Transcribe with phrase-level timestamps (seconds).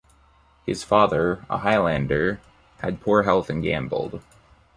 [0.65, 2.39] His father, a Highlander,
[2.79, 4.23] had poor health and gambled.